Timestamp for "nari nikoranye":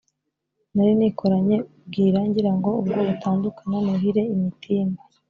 0.73-1.57